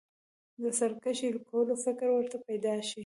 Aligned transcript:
د 0.61 0.63
سرکښي 0.79 1.27
کولو 1.49 1.73
فکر 1.83 2.07
ورته 2.11 2.37
پیدا 2.47 2.75
شي. 2.87 2.99